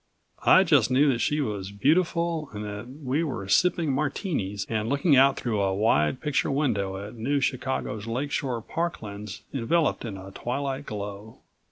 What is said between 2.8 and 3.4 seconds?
we